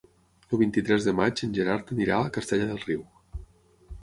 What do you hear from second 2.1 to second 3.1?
a Castellar del Riu.